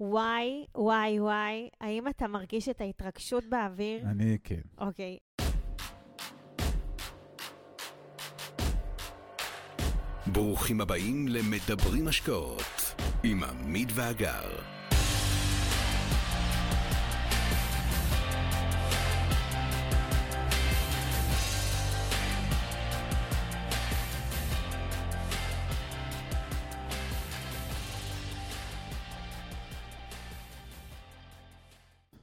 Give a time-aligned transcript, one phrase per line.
[0.00, 4.00] וואי, וואי, וואי, האם אתה מרגיש את ההתרגשות באוויר?
[4.04, 4.60] אני כן.
[4.78, 5.18] אוקיי.
[10.26, 14.77] ברוכים הבאים למדברים השקעות עם עמית ואגר.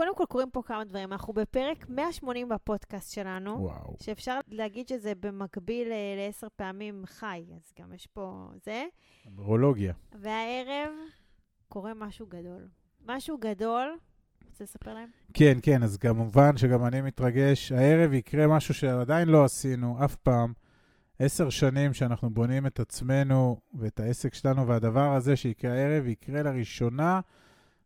[0.00, 1.12] קודם כל קורים פה כמה דברים.
[1.12, 3.96] אנחנו בפרק 180 בפודקאסט שלנו, וואו.
[4.02, 8.84] שאפשר להגיד שזה במקביל אה, לעשר פעמים חי, אז גם יש פה זה.
[9.24, 9.94] נומרולוגיה.
[10.12, 10.90] והערב
[11.68, 12.68] קורה משהו גדול.
[13.06, 13.96] משהו גדול,
[14.48, 15.08] רוצה לספר להם?
[15.34, 17.72] כן, כן, אז כמובן שגם אני מתרגש.
[17.72, 20.52] הערב יקרה משהו שעדיין לא עשינו אף פעם.
[21.18, 27.20] עשר שנים שאנחנו בונים את עצמנו ואת העסק שלנו, והדבר הזה שיקרה הערב יקרה לראשונה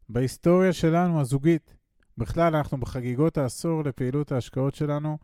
[0.08, 1.74] בהיסטוריה שלנו הזוגית.
[2.18, 5.19] בכלל, אנחנו בחגיגות העשור לפעילות ההשקעות שלנו,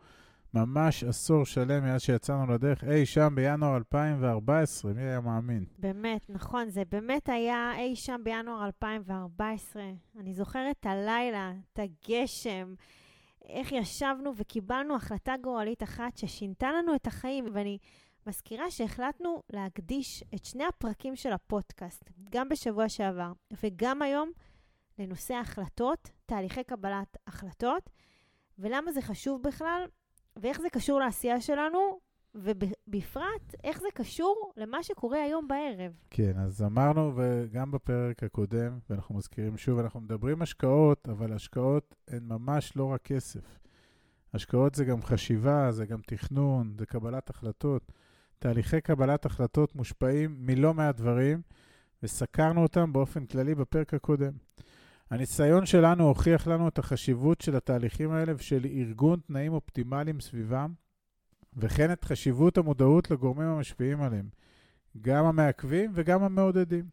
[0.53, 5.65] ממש עשור שלם מאז שיצאנו לדרך, אי שם בינואר 2014, מי היה מאמין?
[5.79, 9.83] באמת, נכון, זה באמת היה אי שם בינואר 2014.
[10.19, 12.73] אני זוכרת את הלילה, את הגשם,
[13.45, 17.77] איך ישבנו וקיבלנו החלטה גורלית אחת ששינתה לנו את החיים, ואני
[18.27, 23.31] מזכירה שהחלטנו להקדיש את שני הפרקים של הפודקאסט, גם בשבוע שעבר
[23.63, 24.31] וגם היום,
[24.99, 27.89] לנושא החלטות, תהליכי קבלת החלטות,
[28.59, 29.85] ולמה זה חשוב בכלל,
[30.35, 31.99] ואיך זה קשור לעשייה שלנו,
[32.35, 35.91] ובפרט, איך זה קשור למה שקורה היום בערב.
[36.09, 42.23] כן, אז אמרנו, וגם בפרק הקודם, ואנחנו מזכירים שוב, אנחנו מדברים השקעות, אבל השקעות הן
[42.23, 43.59] ממש לא רק כסף.
[44.33, 47.91] השקעות זה גם חשיבה, זה גם תכנון, זה קבלת החלטות.
[48.39, 51.41] תהליכי קבלת החלטות מושפעים מלא מעט דברים,
[52.03, 54.31] וסקרנו אותם באופן כללי בפרק הקודם.
[55.11, 60.73] הניסיון שלנו הוכיח לנו את החשיבות של התהליכים האלה ושל ארגון תנאים אופטימליים סביבם,
[61.53, 64.29] וכן את חשיבות המודעות לגורמים המשפיעים עליהם,
[65.01, 66.85] גם המעכבים וגם המעודדים.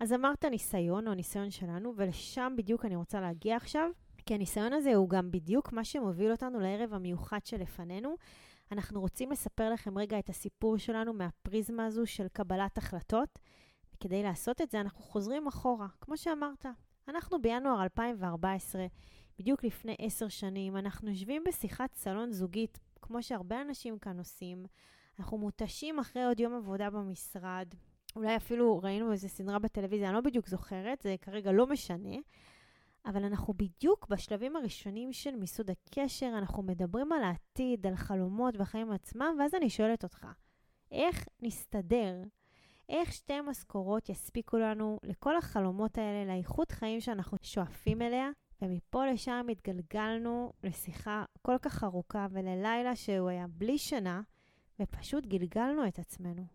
[0.00, 3.90] אז אמרת ניסיון, או ניסיון שלנו, ולשם בדיוק אני רוצה להגיע עכשיו,
[4.26, 8.16] כי הניסיון הזה הוא גם בדיוק מה שמוביל אותנו לערב המיוחד שלפנינו.
[8.72, 13.38] אנחנו רוצים לספר לכם רגע את הסיפור שלנו מהפריזמה הזו של קבלת החלטות.
[13.94, 16.66] וכדי לעשות את זה, אנחנו חוזרים אחורה, כמו שאמרת.
[17.08, 18.86] אנחנו בינואר 2014,
[19.38, 24.66] בדיוק לפני עשר שנים, אנחנו יושבים בשיחת סלון זוגית, כמו שהרבה אנשים כאן עושים.
[25.18, 27.68] אנחנו מותשים אחרי עוד יום עבודה במשרד.
[28.16, 32.16] אולי אפילו ראינו איזו סדרה בטלוויזיה, אני לא בדיוק זוכרת, זה כרגע לא משנה.
[33.06, 38.90] אבל אנחנו בדיוק בשלבים הראשונים של מיסוד הקשר, אנחנו מדברים על העתיד, על חלומות בחיים
[38.90, 40.26] עצמם, ואז אני שואלת אותך,
[40.90, 42.22] איך נסתדר?
[42.88, 48.30] איך שתי משכורות יספיקו לנו לכל החלומות האלה, לאיכות חיים שאנחנו שואפים אליה?
[48.62, 54.20] ומפה לשם התגלגלנו לשיחה כל כך ארוכה וללילה שהוא היה בלי שינה,
[54.80, 56.46] ופשוט גלגלנו את עצמנו.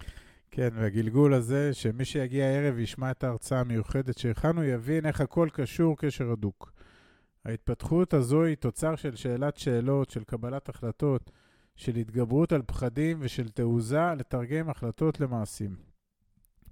[0.50, 5.96] כן, והגלגול הזה, שמי שיגיע הערב ישמע את ההרצאה המיוחדת שהכנו, יבין איך הכל קשור
[5.98, 6.72] קשר הדוק.
[7.44, 11.30] ההתפתחות הזו היא תוצר של שאלת שאלות, של קבלת החלטות,
[11.76, 15.76] של התגברות על פחדים ושל תעוזה לתרגם החלטות למעשים.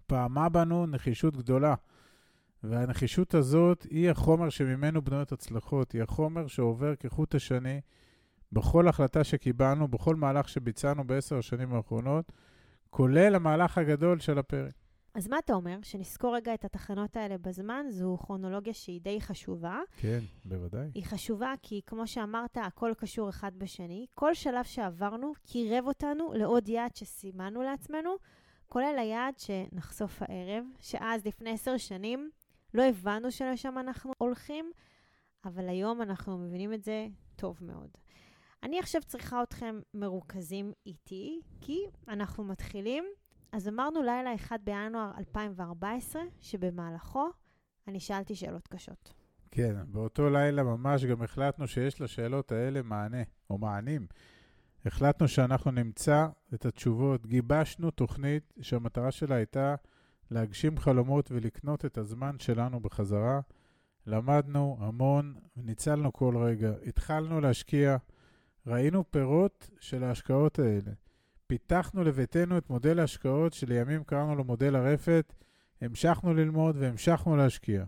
[0.06, 1.74] פעמה בנו נחישות גדולה,
[2.62, 7.80] והנחישות הזאת היא החומר שממנו בנויות הצלחות, היא החומר שעובר כחוט השני
[8.52, 12.32] בכל החלטה שקיבלנו, בכל מהלך שביצענו בעשר השנים האחרונות,
[12.90, 14.83] כולל המהלך הגדול של הפרק.
[15.14, 15.78] אז מה אתה אומר?
[15.82, 19.80] שנזכור רגע את התחנות האלה בזמן, זו כרונולוגיה שהיא די חשובה.
[19.96, 20.90] כן, בוודאי.
[20.94, 24.06] היא חשובה כי, כמו שאמרת, הכל קשור אחד בשני.
[24.14, 28.10] כל שלב שעברנו קירב אותנו לעוד יעד שסימנו לעצמנו,
[28.68, 32.30] כולל היעד שנחשוף הערב, שאז, לפני עשר שנים,
[32.74, 34.72] לא הבנו שלשם אנחנו הולכים,
[35.44, 37.90] אבל היום אנחנו מבינים את זה טוב מאוד.
[38.62, 43.04] אני עכשיו צריכה אתכם מרוכזים איתי, כי אנחנו מתחילים.
[43.54, 47.28] אז אמרנו לילה 1 בינואר 2014, שבמהלכו
[47.88, 49.12] אני שאלתי שאלות קשות.
[49.50, 54.06] כן, באותו לילה ממש גם החלטנו שיש לשאלות האלה מענה, או מענים.
[54.86, 57.26] החלטנו שאנחנו נמצא את התשובות.
[57.26, 59.74] גיבשנו תוכנית שהמטרה שלה הייתה
[60.30, 63.40] להגשים חלומות ולקנות את הזמן שלנו בחזרה.
[64.06, 66.72] למדנו המון, ניצלנו כל רגע.
[66.86, 67.96] התחלנו להשקיע,
[68.66, 70.92] ראינו פירות של ההשקעות האלה.
[71.46, 75.34] פיתחנו לביתנו את מודל ההשקעות שלימים קראנו לו מודל הרפת,
[75.80, 77.84] המשכנו ללמוד והמשכנו להשקיע.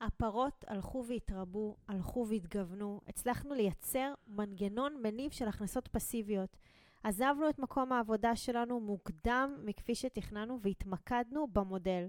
[0.00, 6.56] הפרות הלכו והתרבו, הלכו והתגוונו, הצלחנו לייצר מנגנון מניב של הכנסות פסיביות.
[7.04, 12.08] עזבנו את מקום העבודה שלנו מוקדם מכפי שתכננו והתמקדנו במודל.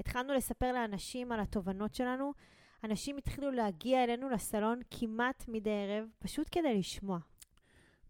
[0.00, 2.32] התחלנו לספר לאנשים על התובנות שלנו.
[2.84, 7.18] אנשים התחילו להגיע אלינו לסלון כמעט מדי ערב, פשוט כדי לשמוע.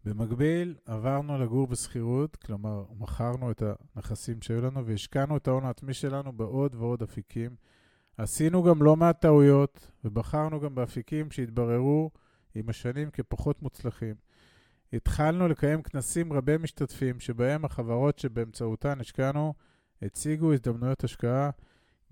[0.05, 3.63] במקביל, עברנו לגור בשכירות, כלומר, מכרנו את
[3.95, 7.55] הנכסים שהיו לנו והשקענו את ההון העצמי שלנו בעוד ועוד אפיקים.
[8.17, 12.11] עשינו גם לא מעט טעויות, ובחרנו גם באפיקים שהתבררו
[12.55, 14.15] עם השנים כפחות מוצלחים.
[14.93, 19.53] התחלנו לקיים כנסים רבי משתתפים, שבהם החברות שבאמצעותן השקענו
[20.01, 21.49] הציגו הזדמנויות השקעה.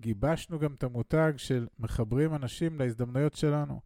[0.00, 3.80] גיבשנו גם את המותג של מחברים אנשים להזדמנויות שלנו.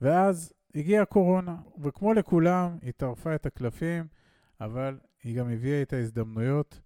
[0.00, 4.06] ואז הגיעה הקורונה, וכמו לכולם, היא טרפה את הקלפים,
[4.60, 6.80] אבל היא גם הביאה את ההזדמנויות,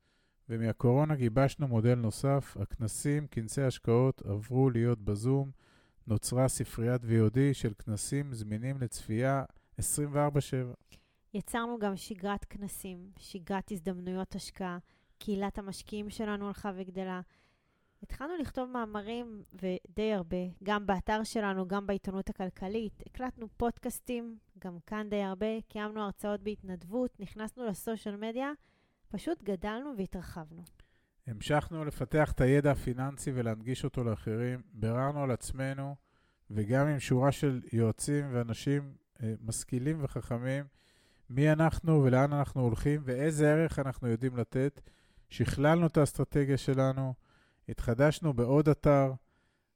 [0.48, 2.56] ומהקורונה גיבשנו מודל נוסף.
[2.60, 5.50] הכנסים, כנסי השקעות, עברו להיות בזום.
[6.06, 9.44] נוצרה ספריית VOD של כנסים זמינים לצפייה
[9.80, 9.82] 24/7.
[11.34, 14.78] יצרנו גם שגרת כנסים, שגרת הזדמנויות השקעה,
[15.18, 17.20] קהילת המשקיעים שלנו הלכה וגדלה.
[18.02, 23.02] התחלנו לכתוב מאמרים, ודי הרבה, גם באתר שלנו, גם בעיתונות הכלכלית.
[23.06, 28.52] הקלטנו פודקאסטים, גם כאן די הרבה, קיימנו הרצאות בהתנדבות, נכנסנו לסושיאל מדיה,
[29.08, 30.62] פשוט גדלנו והתרחבנו.
[31.26, 35.94] המשכנו לפתח את הידע הפיננסי ולהנגיש אותו לאחרים, ביררנו על עצמנו,
[36.50, 40.64] וגם עם שורה של יועצים ואנשים אה, משכילים וחכמים,
[41.30, 44.80] מי אנחנו ולאן אנחנו הולכים ואיזה ערך אנחנו יודעים לתת.
[45.32, 47.14] שכללנו את האסטרטגיה שלנו,
[47.68, 49.12] התחדשנו בעוד אתר.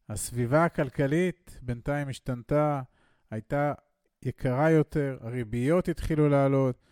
[0.09, 2.83] הסביבה הכלכלית בינתיים השתנתה,
[3.31, 3.73] הייתה
[4.23, 6.83] יקרה יותר, הריביות התחילו לעלות,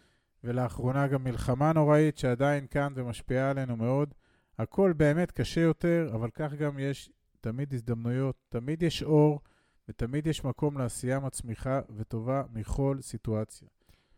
[0.44, 4.14] ולאחרונה גם מלחמה נוראית שעדיין כאן ומשפיעה עלינו מאוד.
[4.58, 7.11] הכל באמת קשה יותר, אבל כך גם יש
[7.41, 9.41] תמיד הזדמנויות, תמיד יש אור,
[9.88, 13.69] ותמיד יש מקום לעשייה מצמיחה וטובה מכל סיטואציה.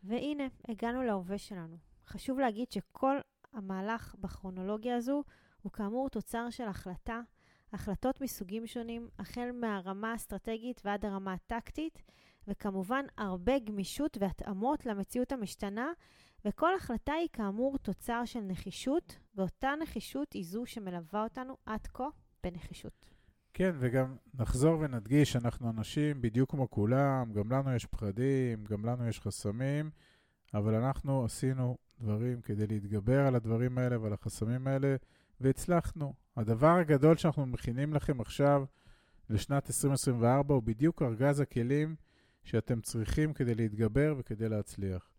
[0.03, 1.77] והנה, הגענו להווה שלנו.
[2.07, 3.17] חשוב להגיד שכל
[3.53, 5.25] המהלך בכרונולוגיה הזו
[5.67, 7.21] הוא כאמור תוצר של החלטה,
[7.73, 12.03] החלטות מסוגים שונים, החל מהרמה האסטרטגית ועד הרמה הטקטית,
[12.49, 15.93] וכמובן הרבה גמישות והתאמות למציאות המשתנה,
[16.45, 22.09] וכל החלטה היא כאמור תוצר של נחישות, ואותה נחישות היא זו שמלווה אותנו עד כה
[22.45, 23.11] בנחישות.
[23.55, 29.09] כן, וגם נחזור ונדגיש, אנחנו אנשים בדיוק כמו כולם, גם לנו יש פחדים, גם לנו
[29.09, 29.91] יש חסמים,
[30.55, 34.97] אבל אנחנו עשינו דברים כדי להתגבר על הדברים האלה ועל החסמים האלה,
[35.41, 36.15] והצלחנו.
[36.37, 38.65] הדבר הגדול שאנחנו מכינים לכם עכשיו
[39.31, 41.97] לשנת 2024 הוא בדיוק ארגז הכלים
[42.45, 45.11] שאתם צריכים כדי להתגבר וכדי להצליח.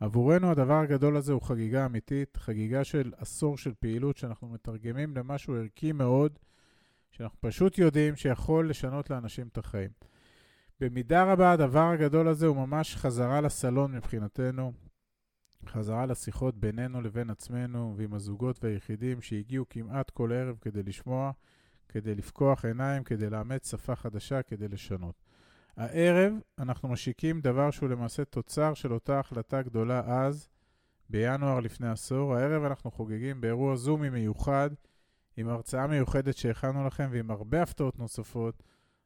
[0.00, 5.54] עבורנו הדבר הגדול הזה הוא חגיגה אמיתית, חגיגה של עשור של פעילות שאנחנו מתרגמים למשהו
[5.56, 6.38] ערכי מאוד,
[7.10, 9.90] שאנחנו פשוט יודעים שיכול לשנות לאנשים את החיים.
[10.80, 14.72] במידה רבה הדבר הגדול הזה הוא ממש חזרה לסלון מבחינתנו,
[15.66, 21.32] חזרה לשיחות בינינו לבין עצמנו ועם הזוגות והיחידים שהגיעו כמעט כל ערב כדי לשמוע,
[21.88, 25.22] כדי לפקוח עיניים, כדי לאמץ שפה חדשה, כדי לשנות.
[25.76, 30.48] הערב אנחנו משיקים דבר שהוא למעשה תוצר של אותה החלטה גדולה אז,
[31.10, 32.34] בינואר לפני עשור.
[32.34, 34.70] הערב אנחנו חוגגים באירוע זומי מיוחד,
[35.36, 38.62] עם הרצאה מיוחדת שהכנו לכם ועם הרבה הפתעות נוספות,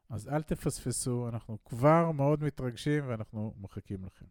[0.08, 4.26] אז אל תפספסו, אנחנו כבר מאוד מתרגשים ואנחנו מחכים לכם.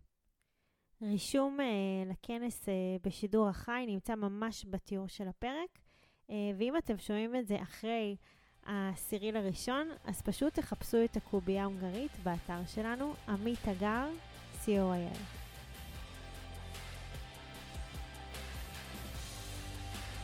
[1.05, 5.79] רישום uh, לכנס uh, בשידור החי נמצא ממש בתיאור של הפרק,
[6.27, 8.15] uh, ואם אתם שומעים את זה אחרי
[8.65, 14.07] העשירי לראשון, אז פשוט תחפשו את הקובייה ההונגרית באתר שלנו, עמית אגר,
[14.65, 15.17] co.il.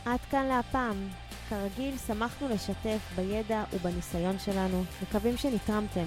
[0.04, 1.08] עד כאן להפעם.
[1.48, 6.06] כרגיל, שמחנו לשתף בידע ובניסיון שלנו, מקווים שנתרמתם.